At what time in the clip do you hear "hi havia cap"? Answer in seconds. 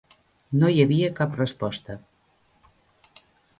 0.75-1.37